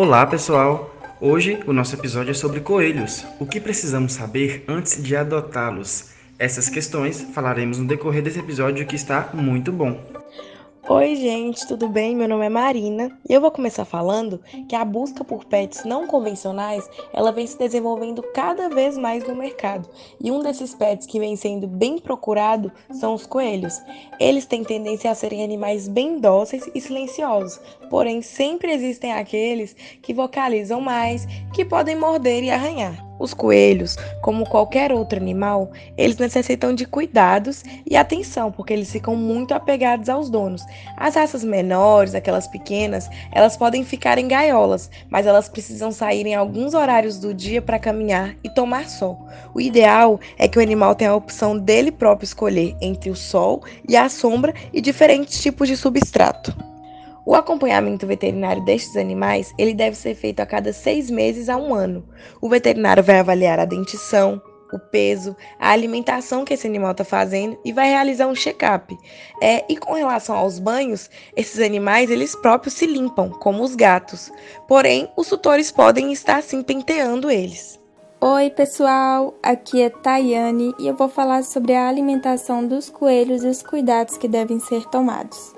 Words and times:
Olá, 0.00 0.24
pessoal! 0.24 0.94
Hoje 1.20 1.58
o 1.66 1.72
nosso 1.72 1.92
episódio 1.96 2.30
é 2.30 2.34
sobre 2.34 2.60
coelhos. 2.60 3.26
O 3.40 3.44
que 3.44 3.58
precisamos 3.58 4.12
saber 4.12 4.64
antes 4.68 5.02
de 5.02 5.16
adotá-los? 5.16 6.10
Essas 6.38 6.68
questões 6.68 7.20
falaremos 7.34 7.78
no 7.78 7.84
decorrer 7.84 8.22
desse 8.22 8.38
episódio 8.38 8.86
que 8.86 8.94
está 8.94 9.30
muito 9.34 9.72
bom. 9.72 10.00
Oi, 10.90 11.16
gente, 11.16 11.66
tudo 11.66 11.86
bem? 11.86 12.16
Meu 12.16 12.26
nome 12.26 12.46
é 12.46 12.48
Marina 12.48 13.14
e 13.28 13.34
eu 13.34 13.42
vou 13.42 13.50
começar 13.50 13.84
falando 13.84 14.40
que 14.66 14.74
a 14.74 14.82
busca 14.86 15.22
por 15.22 15.44
pets 15.44 15.84
não 15.84 16.06
convencionais, 16.06 16.88
ela 17.12 17.30
vem 17.30 17.46
se 17.46 17.58
desenvolvendo 17.58 18.22
cada 18.32 18.70
vez 18.70 18.96
mais 18.96 19.22
no 19.28 19.36
mercado. 19.36 19.86
E 20.18 20.30
um 20.30 20.42
desses 20.42 20.74
pets 20.74 21.06
que 21.06 21.20
vem 21.20 21.36
sendo 21.36 21.66
bem 21.66 21.98
procurado 21.98 22.72
são 22.90 23.12
os 23.12 23.26
coelhos. 23.26 23.82
Eles 24.18 24.46
têm 24.46 24.64
tendência 24.64 25.10
a 25.10 25.14
serem 25.14 25.44
animais 25.44 25.88
bem 25.88 26.18
dóceis 26.18 26.66
e 26.74 26.80
silenciosos, 26.80 27.60
porém 27.90 28.22
sempre 28.22 28.72
existem 28.72 29.12
aqueles 29.12 29.76
que 30.00 30.14
vocalizam 30.14 30.80
mais, 30.80 31.26
que 31.52 31.66
podem 31.66 31.96
morder 31.96 32.42
e 32.42 32.50
arranhar. 32.50 33.07
Os 33.18 33.34
coelhos, 33.34 33.96
como 34.22 34.48
qualquer 34.48 34.92
outro 34.92 35.18
animal, 35.18 35.70
eles 35.96 36.16
necessitam 36.16 36.74
de 36.74 36.86
cuidados 36.86 37.64
e 37.86 37.96
atenção, 37.96 38.52
porque 38.52 38.72
eles 38.72 38.90
ficam 38.90 39.16
muito 39.16 39.54
apegados 39.54 40.08
aos 40.08 40.30
donos. 40.30 40.62
As 40.96 41.14
raças 41.14 41.42
menores, 41.42 42.14
aquelas 42.14 42.46
pequenas, 42.46 43.08
elas 43.32 43.56
podem 43.56 43.84
ficar 43.84 44.18
em 44.18 44.28
gaiolas, 44.28 44.90
mas 45.08 45.26
elas 45.26 45.48
precisam 45.48 45.90
sair 45.90 46.26
em 46.26 46.34
alguns 46.34 46.74
horários 46.74 47.18
do 47.18 47.34
dia 47.34 47.60
para 47.60 47.78
caminhar 47.78 48.34
e 48.42 48.48
tomar 48.48 48.88
sol. 48.88 49.28
O 49.54 49.60
ideal 49.60 50.20
é 50.38 50.46
que 50.46 50.58
o 50.58 50.62
animal 50.62 50.94
tenha 50.94 51.10
a 51.10 51.16
opção 51.16 51.58
dele 51.58 51.90
próprio 51.90 52.24
escolher 52.24 52.76
entre 52.80 53.10
o 53.10 53.16
sol 53.16 53.62
e 53.88 53.96
a 53.96 54.08
sombra 54.08 54.54
e 54.72 54.80
diferentes 54.80 55.40
tipos 55.40 55.68
de 55.68 55.76
substrato. 55.76 56.67
O 57.28 57.34
acompanhamento 57.34 58.06
veterinário 58.06 58.64
destes 58.64 58.96
animais 58.96 59.52
ele 59.58 59.74
deve 59.74 59.94
ser 59.94 60.14
feito 60.14 60.40
a 60.40 60.46
cada 60.46 60.72
seis 60.72 61.10
meses 61.10 61.50
a 61.50 61.58
um 61.58 61.74
ano. 61.74 62.02
O 62.40 62.48
veterinário 62.48 63.02
vai 63.02 63.18
avaliar 63.18 63.60
a 63.60 63.66
dentição, 63.66 64.40
o 64.72 64.78
peso, 64.78 65.36
a 65.60 65.70
alimentação 65.70 66.42
que 66.42 66.54
esse 66.54 66.66
animal 66.66 66.92
está 66.92 67.04
fazendo 67.04 67.58
e 67.62 67.70
vai 67.70 67.90
realizar 67.90 68.28
um 68.28 68.34
check-up. 68.34 68.96
É, 69.42 69.62
e 69.68 69.76
com 69.76 69.92
relação 69.92 70.34
aos 70.34 70.58
banhos, 70.58 71.10
esses 71.36 71.60
animais 71.60 72.10
eles 72.10 72.34
próprios 72.34 72.72
se 72.72 72.86
limpam, 72.86 73.28
como 73.28 73.62
os 73.62 73.74
gatos. 73.74 74.32
Porém, 74.66 75.12
os 75.14 75.28
tutores 75.28 75.70
podem 75.70 76.10
estar 76.14 76.42
sim 76.42 76.62
penteando 76.62 77.30
eles. 77.30 77.78
Oi, 78.22 78.48
pessoal! 78.48 79.34
Aqui 79.42 79.82
é 79.82 79.90
Tayane 79.90 80.74
e 80.78 80.88
eu 80.88 80.96
vou 80.96 81.10
falar 81.10 81.44
sobre 81.44 81.74
a 81.74 81.90
alimentação 81.90 82.66
dos 82.66 82.88
coelhos 82.88 83.44
e 83.44 83.48
os 83.48 83.62
cuidados 83.62 84.16
que 84.16 84.26
devem 84.26 84.58
ser 84.58 84.86
tomados. 84.86 85.57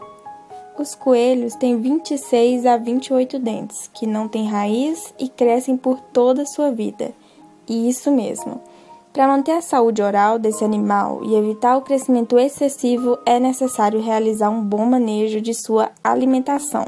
Os 0.79 0.95
coelhos 0.95 1.55
têm 1.55 1.81
26 1.81 2.65
a 2.65 2.77
28 2.77 3.39
dentes, 3.39 3.91
que 3.93 4.07
não 4.07 4.29
têm 4.29 4.49
raiz 4.49 5.13
e 5.19 5.29
crescem 5.29 5.77
por 5.77 6.01
toda 6.01 6.43
a 6.43 6.47
sua 6.47 6.71
vida. 6.71 7.13
E 7.69 7.89
isso 7.89 8.11
mesmo. 8.11 8.61
Para 9.13 9.27
manter 9.27 9.53
a 9.53 9.61
saúde 9.61 10.01
oral 10.01 10.39
desse 10.39 10.65
animal 10.65 11.21
e 11.25 11.35
evitar 11.35 11.77
o 11.77 11.83
crescimento 11.83 12.39
excessivo, 12.39 13.19
é 13.27 13.41
necessário 13.41 14.01
realizar 14.01 14.51
um 14.51 14.63
bom 14.63 14.87
manejo 14.87 15.41
de 15.41 15.53
sua 15.53 15.91
alimentação. 16.03 16.87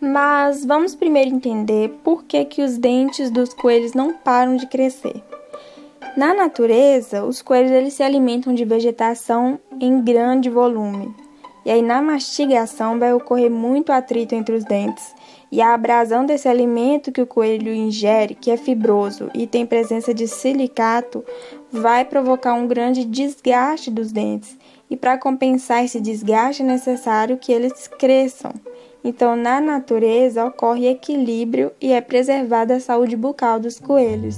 Mas 0.00 0.64
vamos 0.64 0.94
primeiro 0.94 1.34
entender 1.34 1.90
por 2.04 2.24
que, 2.24 2.44
que 2.44 2.62
os 2.62 2.78
dentes 2.78 3.30
dos 3.30 3.52
coelhos 3.52 3.92
não 3.92 4.14
param 4.14 4.56
de 4.56 4.66
crescer. 4.66 5.22
Na 6.16 6.32
natureza, 6.32 7.24
os 7.24 7.42
coelhos 7.42 7.70
eles 7.70 7.94
se 7.94 8.02
alimentam 8.02 8.54
de 8.54 8.64
vegetação 8.64 9.58
em 9.80 10.00
grande 10.02 10.48
volume, 10.48 11.14
e 11.64 11.70
aí, 11.70 11.82
na 11.82 12.00
mastigação, 12.00 12.98
vai 12.98 13.12
ocorrer 13.12 13.50
muito 13.50 13.92
atrito 13.92 14.34
entre 14.34 14.54
os 14.54 14.64
dentes. 14.64 15.14
E 15.52 15.60
a 15.60 15.74
abrasão 15.74 16.24
desse 16.24 16.48
alimento 16.48 17.10
que 17.10 17.20
o 17.20 17.26
coelho 17.26 17.74
ingere, 17.74 18.34
que 18.34 18.50
é 18.50 18.56
fibroso 18.56 19.30
e 19.34 19.46
tem 19.46 19.66
presença 19.66 20.14
de 20.14 20.28
silicato, 20.28 21.24
vai 21.70 22.04
provocar 22.04 22.54
um 22.54 22.66
grande 22.66 23.04
desgaste 23.04 23.90
dos 23.90 24.12
dentes. 24.12 24.56
E 24.88 24.96
para 24.96 25.18
compensar 25.18 25.84
esse 25.84 26.00
desgaste 26.00 26.62
é 26.62 26.66
necessário 26.66 27.36
que 27.36 27.52
eles 27.52 27.88
cresçam. 27.88 28.52
Então, 29.02 29.34
na 29.34 29.60
natureza, 29.60 30.44
ocorre 30.44 30.88
equilíbrio 30.88 31.72
e 31.80 31.92
é 31.92 32.00
preservada 32.00 32.76
a 32.76 32.80
saúde 32.80 33.16
bucal 33.16 33.58
dos 33.58 33.78
coelhos. 33.78 34.36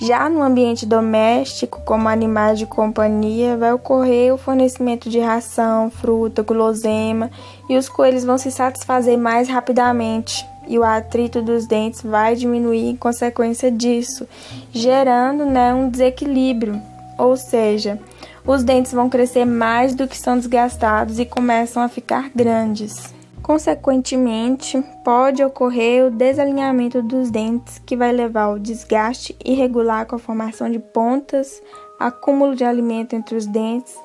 Já 0.00 0.28
no 0.28 0.42
ambiente 0.42 0.86
doméstico, 0.86 1.80
como 1.84 2.08
animais 2.08 2.56
de 2.56 2.66
companhia, 2.66 3.56
vai 3.56 3.72
ocorrer 3.72 4.32
o 4.32 4.38
fornecimento 4.38 5.10
de 5.10 5.18
ração, 5.18 5.90
fruta, 5.90 6.40
gulosema 6.42 7.30
e 7.68 7.76
os 7.76 7.88
coelhos 7.88 8.22
vão 8.22 8.38
se 8.38 8.52
satisfazer 8.52 9.18
mais 9.18 9.48
rapidamente 9.48 10.46
e 10.68 10.78
o 10.78 10.84
atrito 10.84 11.42
dos 11.42 11.66
dentes 11.66 12.02
vai 12.02 12.36
diminuir 12.36 12.90
em 12.90 12.96
consequência 12.96 13.72
disso, 13.72 14.28
gerando 14.70 15.44
né, 15.44 15.74
um 15.74 15.88
desequilíbrio, 15.88 16.80
ou 17.16 17.36
seja, 17.36 17.98
os 18.46 18.62
dentes 18.62 18.92
vão 18.92 19.08
crescer 19.08 19.44
mais 19.44 19.96
do 19.96 20.06
que 20.06 20.16
são 20.16 20.38
desgastados 20.38 21.18
e 21.18 21.24
começam 21.24 21.82
a 21.82 21.88
ficar 21.88 22.30
grandes. 22.32 23.17
Consequentemente, 23.48 24.78
pode 25.02 25.42
ocorrer 25.42 26.04
o 26.04 26.10
desalinhamento 26.10 27.02
dos 27.02 27.30
dentes, 27.30 27.78
que 27.78 27.96
vai 27.96 28.12
levar 28.12 28.42
ao 28.42 28.58
desgaste 28.58 29.34
irregular 29.42 30.04
com 30.04 30.16
a 30.16 30.18
formação 30.18 30.68
de 30.68 30.78
pontas, 30.78 31.62
acúmulo 31.98 32.54
de 32.54 32.62
alimento 32.62 33.16
entre 33.16 33.34
os 33.38 33.46
dentes, 33.46 33.96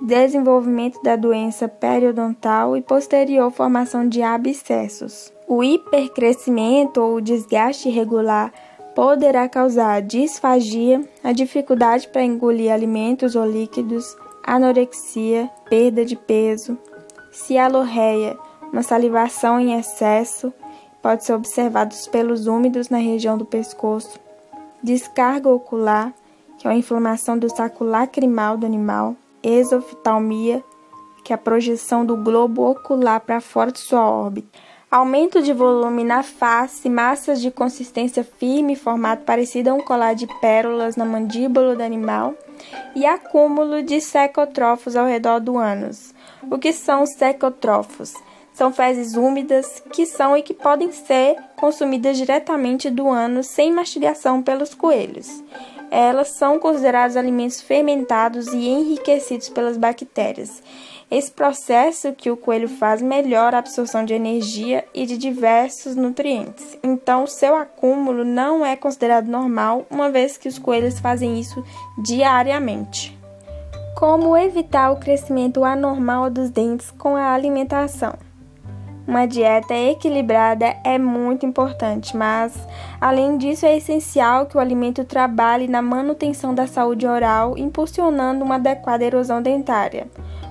desenvolvimento 0.00 1.00
da 1.00 1.14
doença 1.14 1.68
periodontal 1.68 2.76
e 2.76 2.82
posterior 2.82 3.52
formação 3.52 4.08
de 4.08 4.20
abscessos. 4.20 5.32
O 5.46 5.62
hipercrescimento 5.62 7.00
ou 7.00 7.20
desgaste 7.20 7.88
irregular 7.88 8.52
poderá 8.96 9.48
causar 9.48 10.02
disfagia, 10.02 11.08
a 11.22 11.30
dificuldade 11.30 12.08
para 12.08 12.24
engolir 12.24 12.72
alimentos 12.72 13.36
ou 13.36 13.46
líquidos, 13.46 14.16
anorexia, 14.42 15.48
perda 15.70 16.04
de 16.04 16.16
peso, 16.16 16.76
cialorreia, 17.30 18.36
uma 18.72 18.82
salivação 18.82 19.58
em 19.58 19.78
excesso 19.78 20.52
pode 21.02 21.24
ser 21.24 21.32
observado 21.32 21.94
os 21.94 22.06
pelos 22.06 22.46
úmidos 22.46 22.88
na 22.88 22.98
região 22.98 23.38
do 23.38 23.44
pescoço, 23.44 24.18
descarga 24.82 25.48
ocular, 25.48 26.12
que 26.58 26.66
é 26.66 26.70
a 26.70 26.74
inflamação 26.74 27.38
do 27.38 27.48
saco 27.48 27.84
lacrimal 27.84 28.56
do 28.56 28.66
animal, 28.66 29.16
exoftalmia, 29.42 30.62
que 31.24 31.32
é 31.32 31.34
a 31.34 31.38
projeção 31.38 32.04
do 32.04 32.16
globo 32.16 32.68
ocular 32.68 33.20
para 33.20 33.40
fora 33.40 33.70
de 33.70 33.78
sua 33.78 34.02
órbita, 34.02 34.58
aumento 34.90 35.42
de 35.42 35.52
volume 35.52 36.02
na 36.02 36.22
face, 36.22 36.88
massas 36.88 37.40
de 37.40 37.50
consistência 37.50 38.24
firme, 38.24 38.74
formato 38.74 39.24
parecido 39.24 39.70
a 39.70 39.74
um 39.74 39.80
colar 39.80 40.14
de 40.14 40.26
pérolas 40.40 40.96
na 40.96 41.04
mandíbula 41.04 41.76
do 41.76 41.82
animal 41.82 42.34
e 42.94 43.06
acúmulo 43.06 43.82
de 43.82 44.00
secotrófos 44.00 44.96
ao 44.96 45.06
redor 45.06 45.40
do 45.40 45.58
ânus. 45.58 46.14
O 46.50 46.58
que 46.58 46.72
são 46.72 47.02
os 47.02 47.10
secotrófos? 47.10 48.14
São 48.58 48.72
fezes 48.72 49.14
úmidas 49.14 49.80
que 49.92 50.04
são 50.04 50.36
e 50.36 50.42
que 50.42 50.52
podem 50.52 50.90
ser 50.90 51.36
consumidas 51.54 52.16
diretamente 52.16 52.90
do 52.90 53.08
ânus 53.08 53.46
sem 53.46 53.70
mastigação 53.70 54.42
pelos 54.42 54.74
coelhos. 54.74 55.44
Elas 55.92 56.30
são 56.30 56.58
consideradas 56.58 57.16
alimentos 57.16 57.60
fermentados 57.60 58.48
e 58.48 58.66
enriquecidos 58.66 59.48
pelas 59.48 59.76
bactérias. 59.76 60.60
Esse 61.08 61.30
processo 61.30 62.12
que 62.14 62.32
o 62.32 62.36
coelho 62.36 62.68
faz 62.68 63.00
melhora 63.00 63.58
a 63.58 63.60
absorção 63.60 64.04
de 64.04 64.12
energia 64.12 64.84
e 64.92 65.06
de 65.06 65.16
diversos 65.16 65.94
nutrientes. 65.94 66.76
Então, 66.82 67.28
seu 67.28 67.54
acúmulo 67.54 68.24
não 68.24 68.66
é 68.66 68.74
considerado 68.74 69.28
normal, 69.28 69.86
uma 69.88 70.10
vez 70.10 70.36
que 70.36 70.48
os 70.48 70.58
coelhos 70.58 70.98
fazem 70.98 71.38
isso 71.38 71.64
diariamente. 71.96 73.16
Como 73.96 74.36
evitar 74.36 74.90
o 74.90 74.98
crescimento 74.98 75.62
anormal 75.62 76.28
dos 76.28 76.50
dentes 76.50 76.90
com 76.90 77.14
a 77.14 77.32
alimentação? 77.32 78.26
Uma 79.08 79.24
dieta 79.24 79.74
equilibrada 79.74 80.76
é 80.84 80.98
muito 80.98 81.46
importante, 81.46 82.14
mas 82.14 82.52
além 83.00 83.38
disso 83.38 83.64
é 83.64 83.74
essencial 83.74 84.44
que 84.44 84.58
o 84.58 84.60
alimento 84.60 85.02
trabalhe 85.02 85.66
na 85.66 85.80
manutenção 85.80 86.54
da 86.54 86.66
saúde 86.66 87.06
oral, 87.06 87.56
impulsionando 87.56 88.44
uma 88.44 88.56
adequada 88.56 89.02
erosão 89.02 89.40
dentária. 89.40 90.06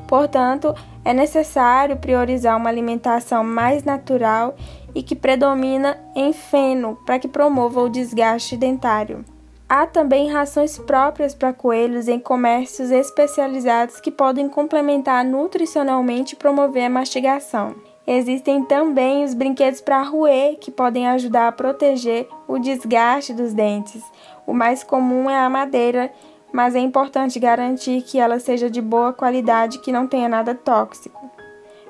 Portanto, 0.08 0.74
é 1.06 1.14
necessário 1.14 1.98
priorizar 1.98 2.58
uma 2.58 2.68
alimentação 2.68 3.44
mais 3.44 3.84
natural 3.84 4.56
e 4.96 5.04
que 5.04 5.16
predomina 5.16 5.96
em 6.16 6.34
feno 6.34 6.98
para 7.06 7.20
que 7.20 7.28
promova 7.28 7.82
o 7.82 7.90
desgaste 7.90 8.58
dentário. 8.58 9.24
Há 9.70 9.86
também 9.86 10.32
rações 10.32 10.80
próprias 10.80 11.36
para 11.36 11.54
coelhos 11.54 12.08
em 12.08 12.20
comércios 12.20 12.90
especializados 12.90 14.02
que 14.02 14.10
podem 14.10 14.50
complementar 14.50 15.24
nutricionalmente 15.24 16.34
e 16.34 16.38
promover 16.38 16.86
a 16.86 16.90
mastigação. 16.90 17.76
Existem 18.10 18.64
também 18.64 19.26
os 19.26 19.34
brinquedos 19.34 19.82
para 19.82 20.02
roer, 20.02 20.58
que 20.58 20.72
podem 20.72 21.10
ajudar 21.10 21.50
a 21.50 21.52
proteger 21.52 22.26
o 22.48 22.58
desgaste 22.58 23.34
dos 23.34 23.54
dentes. 23.54 24.02
O 24.46 24.54
mais 24.54 24.82
comum 24.82 25.30
é 25.30 25.38
a 25.38 25.50
madeira, 25.50 26.10
mas 26.54 26.74
é 26.74 26.80
importante 26.80 27.38
garantir 27.38 28.02
que 28.04 28.18
ela 28.18 28.40
seja 28.40 28.70
de 28.70 28.82
boa 28.82 29.12
qualidade, 29.12 29.80
que 29.80 29.92
não 29.92 30.08
tenha 30.08 30.30
nada 30.30 30.56
tóxico. 30.56 31.30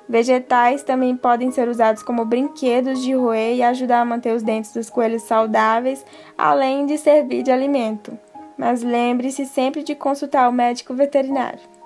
Vegetais 0.10 0.82
também 0.82 1.16
podem 1.16 1.52
ser 1.52 1.70
usados 1.70 2.02
como 2.02 2.26
brinquedos 2.26 3.04
de 3.04 3.14
roer 3.14 3.56
e 3.56 3.62
ajudar 3.62 4.02
a 4.02 4.06
manter 4.06 4.34
os 4.34 4.42
dentes 4.42 4.74
dos 4.74 4.90
coelhos 4.90 5.22
saudáveis, 5.22 6.04
além 6.36 6.88
de 6.88 6.98
servir 6.98 7.44
de 7.44 7.52
alimento. 7.52 8.18
Mas 8.58 8.82
lembre-se 8.82 9.46
sempre 9.46 9.84
de 9.84 9.94
consultar 9.94 10.50
o 10.50 10.54
médico 10.54 10.96
veterinário. 10.96 11.77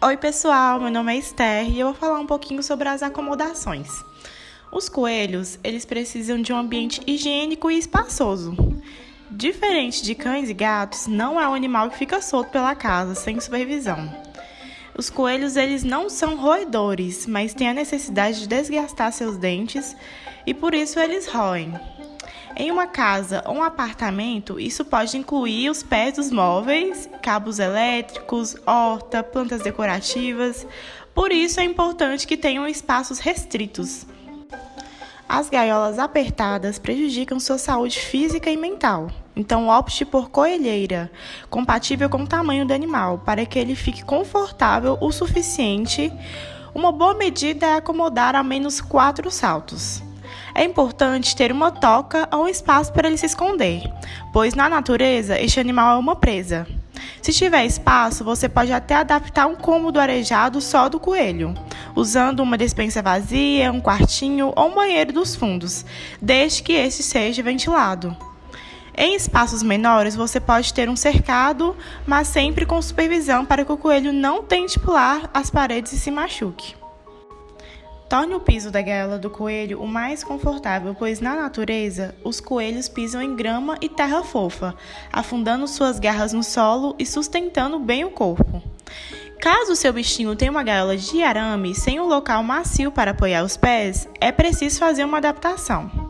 Oi, 0.00 0.16
pessoal, 0.16 0.78
meu 0.78 0.92
nome 0.92 1.12
é 1.12 1.18
Esther 1.18 1.68
e 1.68 1.80
eu 1.80 1.88
vou 1.88 1.94
falar 1.94 2.20
um 2.20 2.26
pouquinho 2.26 2.62
sobre 2.62 2.88
as 2.88 3.02
acomodações. 3.02 4.04
Os 4.70 4.88
coelhos, 4.88 5.58
eles 5.64 5.84
precisam 5.84 6.40
de 6.40 6.52
um 6.52 6.56
ambiente 6.56 7.02
higiênico 7.04 7.68
e 7.68 7.76
espaçoso. 7.76 8.56
Diferente 9.28 10.00
de 10.04 10.14
cães 10.14 10.48
e 10.48 10.54
gatos, 10.54 11.08
não 11.08 11.40
é 11.40 11.48
um 11.48 11.52
animal 11.52 11.90
que 11.90 11.98
fica 11.98 12.22
solto 12.22 12.52
pela 12.52 12.76
casa 12.76 13.16
sem 13.16 13.40
supervisão. 13.40 14.08
Os 14.96 15.10
coelhos 15.10 15.56
eles 15.56 15.82
não 15.82 16.08
são 16.08 16.36
roedores, 16.36 17.26
mas 17.26 17.52
têm 17.52 17.68
a 17.68 17.74
necessidade 17.74 18.38
de 18.38 18.46
desgastar 18.46 19.12
seus 19.12 19.36
dentes 19.36 19.96
e 20.46 20.54
por 20.54 20.74
isso 20.74 21.00
eles 21.00 21.26
roem. 21.26 21.74
Em 22.60 22.72
uma 22.72 22.88
casa 22.88 23.40
ou 23.46 23.54
um 23.54 23.62
apartamento, 23.62 24.58
isso 24.58 24.84
pode 24.84 25.16
incluir 25.16 25.70
os 25.70 25.84
pés 25.84 26.14
dos 26.14 26.32
móveis, 26.32 27.08
cabos 27.22 27.60
elétricos, 27.60 28.56
horta, 28.66 29.22
plantas 29.22 29.62
decorativas. 29.62 30.66
Por 31.14 31.30
isso 31.30 31.60
é 31.60 31.64
importante 31.64 32.26
que 32.26 32.36
tenham 32.36 32.66
espaços 32.66 33.20
restritos. 33.20 34.04
As 35.28 35.48
gaiolas 35.48 36.00
apertadas 36.00 36.80
prejudicam 36.80 37.38
sua 37.38 37.58
saúde 37.58 38.00
física 38.00 38.50
e 38.50 38.56
mental. 38.56 39.08
Então, 39.36 39.68
opte 39.68 40.04
por 40.04 40.28
coelheira, 40.28 41.12
compatível 41.48 42.10
com 42.10 42.24
o 42.24 42.26
tamanho 42.26 42.66
do 42.66 42.74
animal, 42.74 43.18
para 43.20 43.46
que 43.46 43.56
ele 43.56 43.76
fique 43.76 44.04
confortável 44.04 44.98
o 45.00 45.12
suficiente. 45.12 46.12
Uma 46.74 46.90
boa 46.90 47.14
medida 47.14 47.66
é 47.66 47.74
acomodar 47.76 48.34
ao 48.34 48.42
menos 48.42 48.80
quatro 48.80 49.30
saltos. 49.30 50.02
É 50.54 50.64
importante 50.64 51.36
ter 51.36 51.52
uma 51.52 51.70
toca 51.70 52.28
ou 52.32 52.44
um 52.44 52.48
espaço 52.48 52.92
para 52.92 53.08
ele 53.08 53.16
se 53.16 53.26
esconder, 53.26 53.82
pois 54.32 54.54
na 54.54 54.68
natureza 54.68 55.40
este 55.40 55.60
animal 55.60 55.96
é 55.96 55.98
uma 55.98 56.16
presa. 56.16 56.66
Se 57.22 57.32
tiver 57.32 57.64
espaço, 57.64 58.24
você 58.24 58.48
pode 58.48 58.72
até 58.72 58.94
adaptar 58.94 59.46
um 59.46 59.54
cômodo 59.54 60.00
arejado 60.00 60.60
só 60.60 60.88
do 60.88 60.98
coelho, 60.98 61.54
usando 61.94 62.40
uma 62.40 62.58
despensa 62.58 63.02
vazia, 63.02 63.72
um 63.72 63.80
quartinho 63.80 64.52
ou 64.56 64.68
um 64.68 64.74
banheiro 64.74 65.12
dos 65.12 65.36
fundos, 65.36 65.84
desde 66.20 66.62
que 66.62 66.72
este 66.72 67.02
seja 67.02 67.42
ventilado. 67.42 68.16
Em 68.96 69.14
espaços 69.14 69.62
menores, 69.62 70.16
você 70.16 70.40
pode 70.40 70.74
ter 70.74 70.88
um 70.88 70.96
cercado, 70.96 71.76
mas 72.04 72.26
sempre 72.26 72.66
com 72.66 72.82
supervisão 72.82 73.44
para 73.44 73.64
que 73.64 73.70
o 73.70 73.76
coelho 73.76 74.12
não 74.12 74.42
tente 74.42 74.76
pular 74.76 75.30
as 75.32 75.50
paredes 75.50 75.92
e 75.92 75.98
se 75.98 76.10
machuque. 76.10 76.77
Torne 78.08 78.34
o 78.34 78.40
piso 78.40 78.70
da 78.70 78.80
gaiola 78.80 79.18
do 79.18 79.28
coelho 79.28 79.82
o 79.82 79.86
mais 79.86 80.24
confortável, 80.24 80.94
pois 80.94 81.20
na 81.20 81.36
natureza 81.36 82.14
os 82.24 82.40
coelhos 82.40 82.88
pisam 82.88 83.20
em 83.20 83.36
grama 83.36 83.76
e 83.82 83.88
terra 83.88 84.22
fofa, 84.22 84.74
afundando 85.12 85.68
suas 85.68 85.98
garras 85.98 86.32
no 86.32 86.42
solo 86.42 86.96
e 86.98 87.04
sustentando 87.04 87.78
bem 87.78 88.06
o 88.06 88.10
corpo. 88.10 88.62
Caso 89.38 89.76
seu 89.76 89.92
bichinho 89.92 90.34
tenha 90.34 90.50
uma 90.50 90.62
gaiola 90.62 90.96
de 90.96 91.22
arame 91.22 91.74
sem 91.74 92.00
um 92.00 92.06
local 92.06 92.42
macio 92.42 92.90
para 92.90 93.10
apoiar 93.10 93.44
os 93.44 93.58
pés, 93.58 94.08
é 94.20 94.32
preciso 94.32 94.78
fazer 94.78 95.04
uma 95.04 95.18
adaptação. 95.18 96.07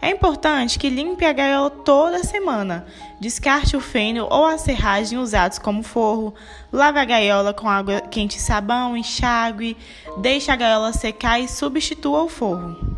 É 0.00 0.10
importante 0.10 0.78
que 0.78 0.88
limpe 0.88 1.24
a 1.24 1.32
gaiola 1.32 1.70
toda 1.70 2.22
semana. 2.24 2.86
Descarte 3.20 3.76
o 3.76 3.80
feno 3.80 4.26
ou 4.30 4.44
a 4.44 4.58
serragem 4.58 5.18
usados 5.18 5.58
como 5.58 5.82
forro. 5.82 6.34
Lave 6.72 6.98
a 6.98 7.04
gaiola 7.04 7.54
com 7.54 7.68
água 7.68 8.00
quente 8.00 8.36
e 8.36 8.40
sabão, 8.40 8.96
enxague. 8.96 9.76
Deixe 10.18 10.50
a 10.50 10.56
gaiola 10.56 10.92
secar 10.92 11.40
e 11.40 11.48
substitua 11.48 12.22
o 12.22 12.28
forro. 12.28 12.96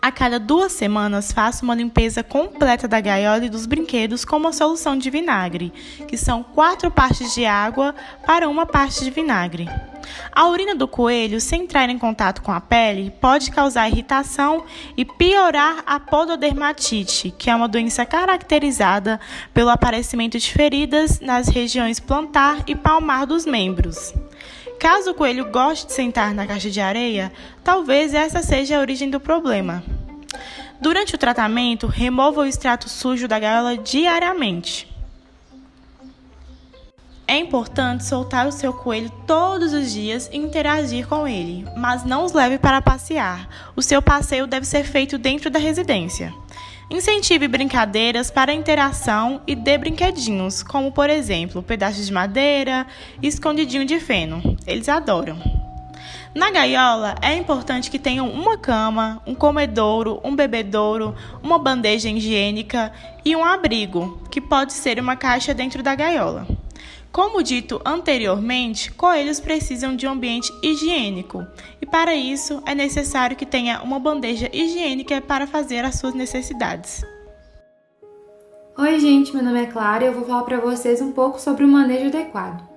A 0.00 0.12
cada 0.12 0.38
duas 0.38 0.70
semanas, 0.70 1.32
faça 1.32 1.64
uma 1.64 1.74
limpeza 1.74 2.22
completa 2.22 2.86
da 2.86 3.00
gaiola 3.00 3.44
e 3.44 3.50
dos 3.50 3.66
brinquedos 3.66 4.24
com 4.24 4.36
uma 4.36 4.52
solução 4.52 4.96
de 4.96 5.10
vinagre, 5.10 5.72
que 6.06 6.16
são 6.16 6.44
quatro 6.44 6.92
partes 6.92 7.34
de 7.34 7.44
água 7.44 7.92
para 8.24 8.48
uma 8.48 8.64
parte 8.64 9.02
de 9.02 9.10
vinagre. 9.10 9.68
A 10.32 10.48
urina 10.48 10.74
do 10.74 10.86
coelho, 10.86 11.40
sem 11.40 11.62
entrar 11.62 11.88
em 11.88 11.98
contato 11.98 12.42
com 12.42 12.52
a 12.52 12.60
pele, 12.60 13.12
pode 13.20 13.50
causar 13.50 13.88
irritação 13.88 14.64
e 14.96 15.04
piorar 15.04 15.82
a 15.86 15.98
pododermatite, 15.98 17.34
que 17.36 17.50
é 17.50 17.54
uma 17.54 17.68
doença 17.68 18.04
caracterizada 18.04 19.20
pelo 19.52 19.70
aparecimento 19.70 20.38
de 20.38 20.50
feridas 20.50 21.20
nas 21.20 21.48
regiões 21.48 22.00
plantar 22.00 22.62
e 22.66 22.74
palmar 22.74 23.26
dos 23.26 23.46
membros. 23.46 24.14
Caso 24.78 25.10
o 25.10 25.14
coelho 25.14 25.50
goste 25.50 25.86
de 25.86 25.92
sentar 25.92 26.34
na 26.34 26.46
caixa 26.46 26.70
de 26.70 26.80
areia, 26.80 27.32
talvez 27.64 28.12
essa 28.12 28.42
seja 28.42 28.76
a 28.76 28.80
origem 28.80 29.08
do 29.08 29.18
problema. 29.18 29.82
Durante 30.80 31.14
o 31.14 31.18
tratamento, 31.18 31.86
remova 31.86 32.42
o 32.42 32.46
extrato 32.46 32.88
sujo 32.88 33.26
da 33.26 33.38
gaiola 33.38 33.78
diariamente. 33.78 34.95
É 37.28 37.36
importante 37.36 38.04
soltar 38.04 38.46
o 38.46 38.52
seu 38.52 38.72
coelho 38.72 39.10
todos 39.26 39.72
os 39.72 39.92
dias 39.92 40.30
e 40.32 40.36
interagir 40.36 41.08
com 41.08 41.26
ele, 41.26 41.66
mas 41.76 42.04
não 42.04 42.24
os 42.24 42.32
leve 42.32 42.56
para 42.56 42.80
passear. 42.80 43.48
O 43.74 43.82
seu 43.82 44.00
passeio 44.00 44.46
deve 44.46 44.64
ser 44.64 44.84
feito 44.84 45.18
dentro 45.18 45.50
da 45.50 45.58
residência. 45.58 46.32
Incentive 46.88 47.48
brincadeiras 47.48 48.30
para 48.30 48.54
interação 48.54 49.40
e 49.44 49.56
dê 49.56 49.76
brinquedinhos, 49.76 50.62
como 50.62 50.92
por 50.92 51.10
exemplo, 51.10 51.64
pedaços 51.64 52.06
de 52.06 52.12
madeira 52.12 52.86
escondidinho 53.20 53.84
de 53.84 53.98
feno. 53.98 54.56
Eles 54.64 54.88
adoram. 54.88 55.36
Na 56.32 56.50
gaiola, 56.52 57.16
é 57.20 57.34
importante 57.34 57.90
que 57.90 57.98
tenham 57.98 58.28
uma 58.28 58.56
cama, 58.56 59.20
um 59.26 59.34
comedouro, 59.34 60.20
um 60.22 60.36
bebedouro, 60.36 61.12
uma 61.42 61.58
bandeja 61.58 62.08
higiênica 62.08 62.92
e 63.24 63.34
um 63.34 63.44
abrigo, 63.44 64.22
que 64.30 64.40
pode 64.40 64.74
ser 64.74 65.00
uma 65.00 65.16
caixa 65.16 65.52
dentro 65.52 65.82
da 65.82 65.94
gaiola. 65.96 66.46
Como 67.16 67.42
dito 67.42 67.80
anteriormente, 67.82 68.92
coelhos 68.92 69.40
precisam 69.40 69.96
de 69.96 70.06
um 70.06 70.10
ambiente 70.10 70.52
higiênico 70.62 71.46
e, 71.80 71.86
para 71.86 72.14
isso, 72.14 72.62
é 72.66 72.74
necessário 72.74 73.34
que 73.34 73.46
tenha 73.46 73.80
uma 73.80 73.98
bandeja 73.98 74.50
higiênica 74.52 75.18
para 75.22 75.46
fazer 75.46 75.82
as 75.82 75.94
suas 75.94 76.12
necessidades. 76.12 77.02
Oi, 78.76 79.00
gente, 79.00 79.32
meu 79.32 79.42
nome 79.42 79.62
é 79.62 79.64
Clara 79.64 80.04
e 80.04 80.08
eu 80.08 80.12
vou 80.12 80.26
falar 80.26 80.42
para 80.42 80.60
vocês 80.60 81.00
um 81.00 81.10
pouco 81.10 81.40
sobre 81.40 81.64
o 81.64 81.68
manejo 81.68 82.08
adequado. 82.08 82.68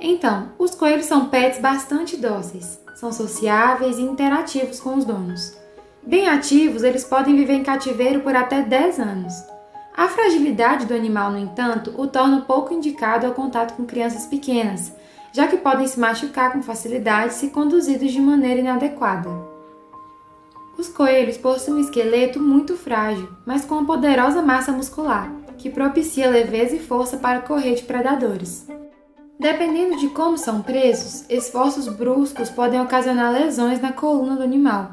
Então, 0.00 0.50
os 0.58 0.74
coelhos 0.74 1.06
são 1.06 1.28
pets 1.28 1.60
bastante 1.60 2.16
dóceis, 2.16 2.80
são 2.96 3.12
sociáveis 3.12 3.96
e 3.96 4.02
interativos 4.02 4.80
com 4.80 4.96
os 4.96 5.04
donos. 5.04 5.56
Bem 6.04 6.26
ativos, 6.26 6.82
eles 6.82 7.04
podem 7.04 7.36
viver 7.36 7.54
em 7.54 7.62
cativeiro 7.62 8.22
por 8.22 8.34
até 8.34 8.60
10 8.60 8.98
anos 8.98 9.51
a 9.94 10.08
fragilidade 10.08 10.86
do 10.86 10.94
animal, 10.94 11.30
no 11.30 11.38
entanto, 11.38 11.92
o 11.98 12.06
torna 12.06 12.40
pouco 12.40 12.72
indicado 12.72 13.26
ao 13.26 13.34
contato 13.34 13.74
com 13.74 13.84
crianças 13.84 14.26
pequenas, 14.26 14.92
já 15.32 15.46
que 15.46 15.58
podem 15.58 15.86
se 15.86 16.00
machucar 16.00 16.52
com 16.52 16.62
facilidade 16.62 17.34
se 17.34 17.50
conduzidos 17.50 18.10
de 18.10 18.20
maneira 18.20 18.60
inadequada. 18.60 19.28
Os 20.78 20.88
coelhos 20.88 21.36
possuem 21.36 21.76
um 21.76 21.80
esqueleto 21.80 22.40
muito 22.40 22.74
frágil, 22.74 23.28
mas 23.46 23.64
com 23.64 23.74
uma 23.74 23.86
poderosa 23.86 24.40
massa 24.40 24.72
muscular, 24.72 25.30
que 25.58 25.68
propicia 25.68 26.30
leveza 26.30 26.74
e 26.74 26.80
força 26.80 27.18
para 27.18 27.40
correr 27.40 27.74
de 27.74 27.82
predadores. 27.82 28.66
Dependendo 29.38 29.98
de 29.98 30.08
como 30.08 30.38
são 30.38 30.62
presos, 30.62 31.24
esforços 31.28 31.86
bruscos 31.88 32.48
podem 32.48 32.80
ocasionar 32.80 33.32
lesões 33.32 33.80
na 33.80 33.92
coluna 33.92 34.36
do 34.36 34.42
animal. 34.42 34.92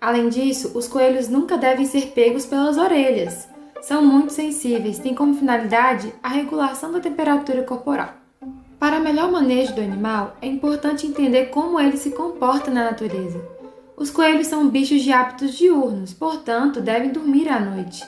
Além 0.00 0.28
disso, 0.28 0.72
os 0.74 0.88
coelhos 0.88 1.28
nunca 1.28 1.56
devem 1.56 1.86
ser 1.86 2.08
pegos 2.08 2.44
pelas 2.44 2.76
orelhas, 2.76 3.48
são 3.82 4.00
muito 4.00 4.32
sensíveis, 4.32 5.00
têm 5.00 5.12
como 5.12 5.34
finalidade 5.34 6.14
a 6.22 6.28
regulação 6.28 6.92
da 6.92 7.00
temperatura 7.00 7.64
corporal. 7.64 8.14
Para 8.78 9.00
melhor 9.00 9.30
manejo 9.30 9.74
do 9.74 9.80
animal, 9.80 10.36
é 10.40 10.46
importante 10.46 11.06
entender 11.06 11.46
como 11.46 11.78
ele 11.78 11.96
se 11.96 12.10
comporta 12.10 12.70
na 12.70 12.84
natureza. 12.84 13.40
Os 13.96 14.08
coelhos 14.08 14.46
são 14.46 14.68
bichos 14.68 15.02
de 15.02 15.12
hábitos 15.12 15.54
diurnos, 15.54 16.14
portanto, 16.14 16.80
devem 16.80 17.10
dormir 17.10 17.48
à 17.48 17.58
noite. 17.58 18.04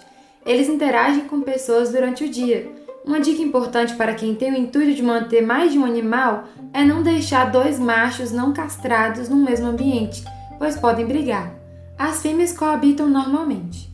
Eles 0.47 0.69
interagem 0.69 1.27
com 1.27 1.41
pessoas 1.41 1.91
durante 1.91 2.25
o 2.25 2.29
dia. 2.29 2.71
Uma 3.05 3.21
dica 3.21 3.43
importante 3.43 3.95
para 3.97 4.15
quem 4.15 4.35
tem 4.35 4.53
o 4.53 4.57
intuito 4.57 4.95
de 4.95 5.03
manter 5.03 5.43
mais 5.43 5.73
de 5.73 5.79
um 5.79 5.85
animal 5.85 6.45
é 6.73 6.85
não 6.85 7.03
deixar 7.03 7.51
dois 7.51 7.79
machos 7.79 8.31
não 8.31 8.53
castrados 8.53 9.29
no 9.29 9.37
mesmo 9.37 9.67
ambiente, 9.67 10.25
pois 10.59 10.77
podem 10.77 11.05
brigar. 11.05 11.53
As 11.99 12.23
fêmeas 12.23 12.57
coabitam 12.57 13.09
normalmente. 13.09 13.94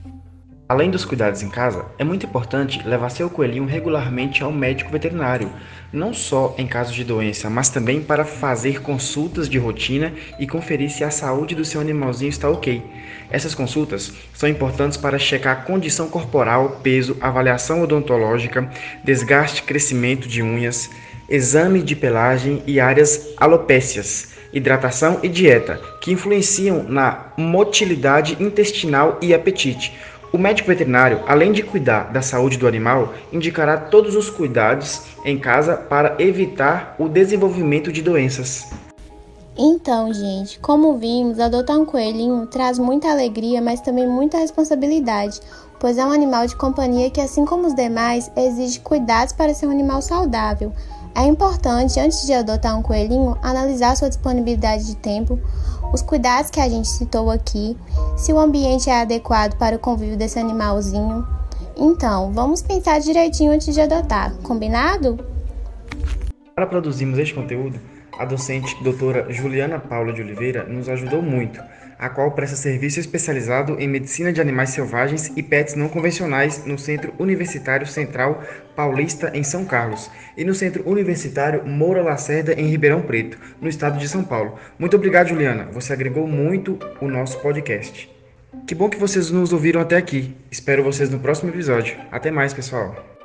Além 0.71 0.89
dos 0.89 1.05
cuidados 1.05 1.43
em 1.43 1.49
casa, 1.49 1.85
é 1.99 2.05
muito 2.05 2.27
importante 2.27 2.81
levar 2.87 3.11
seu 3.11 3.29
coelhinho 3.29 3.65
regularmente 3.65 4.41
ao 4.45 4.53
médico 4.53 4.93
veterinário, 4.93 5.51
não 5.93 6.15
só 6.15 6.55
em 6.57 6.65
casos 6.65 6.95
de 6.95 7.03
doença, 7.03 7.51
mas 7.51 7.69
também 7.69 8.01
para 8.01 8.25
fazer 8.25 8.81
consultas 8.81 9.49
de 9.49 9.59
rotina 9.59 10.13
e 10.39 10.47
conferir 10.47 10.89
se 10.89 11.03
a 11.03 11.11
saúde 11.11 11.57
do 11.57 11.65
seu 11.65 11.81
animalzinho 11.81 12.29
está 12.29 12.49
ok. 12.49 12.85
Essas 13.33 13.53
consultas 13.53 14.13
são 14.33 14.49
importantes 14.49 14.97
para 14.97 15.19
checar 15.19 15.59
a 15.59 15.63
condição 15.63 16.09
corporal, 16.09 16.79
peso, 16.85 17.17
avaliação 17.21 17.83
odontológica, 17.83 18.71
desgaste 19.03 19.65
crescimento 19.65 20.29
de 20.29 20.41
unhas, 20.41 20.89
exame 21.29 21.83
de 21.83 21.97
pelagem 21.97 22.63
e 22.65 22.79
áreas 22.79 23.35
alopécias 23.37 24.39
hidratação 24.53 25.21
e 25.23 25.29
dieta, 25.29 25.81
que 26.01 26.13
influenciam 26.13 26.83
na 26.83 27.33
motilidade 27.37 28.37
intestinal 28.41 29.19
e 29.23 29.33
apetite. 29.33 29.97
O 30.33 30.39
médico 30.39 30.69
veterinário, 30.69 31.23
além 31.27 31.51
de 31.51 31.63
cuidar 31.63 32.13
da 32.13 32.23
saúde 32.23 32.57
do 32.57 32.69
animal, 32.69 33.13
indicará 33.33 33.77
todos 33.77 34.15
os 34.15 34.31
cuidados 34.31 35.03
em 35.25 35.37
casa 35.37 35.77
para 35.77 36.15
evitar 36.21 36.95
o 37.01 37.09
desenvolvimento 37.09 37.93
de 37.93 38.01
doenças. 38.01 38.71
Então, 39.59 40.13
gente, 40.15 40.61
como 40.61 40.97
vimos, 40.97 41.41
adotar 41.41 41.77
um 41.77 41.85
coelhinho 41.85 42.47
traz 42.47 42.79
muita 42.79 43.11
alegria, 43.11 43.61
mas 43.61 43.81
também 43.81 44.07
muita 44.07 44.39
responsabilidade, 44.39 45.41
pois 45.81 45.99
é 45.99 46.05
um 46.07 46.13
animal 46.13 46.47
de 46.47 46.55
companhia 46.55 47.11
que, 47.11 47.21
assim 47.21 47.45
como 47.45 47.67
os 47.67 47.75
demais, 47.75 48.31
exige 48.37 48.79
cuidados 48.79 49.33
para 49.33 49.53
ser 49.53 49.67
um 49.67 49.71
animal 49.71 50.01
saudável. 50.01 50.73
É 51.15 51.25
importante, 51.25 51.99
antes 51.99 52.25
de 52.25 52.33
adotar 52.33 52.79
um 52.79 52.83
coelhinho, 52.83 53.37
analisar 53.43 53.97
sua 53.97 54.09
disponibilidade 54.09 54.87
de 54.87 54.97
tempo, 54.97 55.39
os 55.93 56.03
cuidados 56.03 56.51
que 56.51 56.61
a 56.61 56.69
gente 56.69 56.89
citou 56.89 57.31
aqui, 57.31 57.77
se 58.17 58.33
o 58.33 58.39
ambiente 58.39 58.89
é 58.89 59.01
adequado 59.01 59.57
para 59.57 59.77
o 59.77 59.79
convívio 59.79 60.17
desse 60.17 60.39
animalzinho. 60.39 61.27
Então, 61.77 62.33
vamos 62.33 62.63
pensar 62.63 63.01
direitinho 63.01 63.53
antes 63.53 63.75
de 63.75 63.81
adotar, 63.81 64.33
combinado? 64.43 65.19
Para 66.55 66.67
produzirmos 66.67 67.19
este 67.19 67.35
conteúdo, 67.35 67.81
a 68.19 68.25
docente 68.25 68.77
doutora 68.85 69.33
Juliana 69.33 69.79
Paula 69.79 70.13
de 70.13 70.21
Oliveira 70.21 70.65
nos 70.65 70.89
ajudou 70.89 71.23
muito, 71.23 71.61
a 72.01 72.09
qual 72.09 72.33
presta 72.33 72.57
serviço 72.57 72.99
especializado 72.99 73.79
em 73.79 73.87
medicina 73.87 74.33
de 74.33 74.41
animais 74.41 74.71
selvagens 74.71 75.31
e 75.37 75.43
pets 75.43 75.75
não 75.75 75.87
convencionais 75.87 76.65
no 76.65 76.79
Centro 76.79 77.13
Universitário 77.19 77.87
Central 77.87 78.43
Paulista, 78.75 79.31
em 79.35 79.45
São 79.45 79.67
Carlos, 79.67 80.11
e 80.35 80.43
no 80.43 80.55
Centro 80.55 80.89
Universitário 80.89 81.67
Moura 81.67 82.03
Lacerda, 82.03 82.55
em 82.55 82.69
Ribeirão 82.69 83.03
Preto, 83.03 83.39
no 83.61 83.69
estado 83.69 83.99
de 83.99 84.09
São 84.09 84.25
Paulo. 84.25 84.59
Muito 84.79 84.97
obrigado, 84.97 85.29
Juliana. 85.29 85.69
Você 85.73 85.93
agregou 85.93 86.27
muito 86.27 86.79
o 87.03 87.07
nosso 87.07 87.39
podcast. 87.41 88.11
Que 88.67 88.75
bom 88.75 88.89
que 88.89 88.97
vocês 88.97 89.31
nos 89.31 89.53
ouviram 89.53 89.83
até 89.83 89.99
aqui. 89.99 90.35
Espero 90.51 90.83
vocês 90.83 91.11
no 91.11 91.21
próximo 91.21 91.51
episódio. 91.51 91.99
Até 92.11 92.31
mais, 92.31 92.55
pessoal. 92.55 93.20